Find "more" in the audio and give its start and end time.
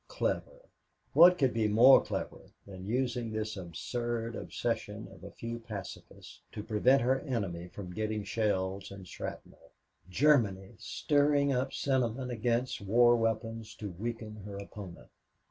1.67-2.01